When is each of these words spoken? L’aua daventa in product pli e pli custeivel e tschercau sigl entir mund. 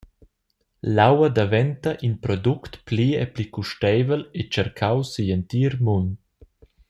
L’aua 0.95 1.29
daventa 1.37 1.91
in 2.07 2.13
product 2.23 2.73
pli 2.87 3.07
e 3.23 3.25
pli 3.33 3.45
custeivel 3.55 4.21
e 4.39 4.41
tschercau 4.49 4.97
sigl 5.11 5.31
entir 5.37 5.73
mund. 5.85 6.09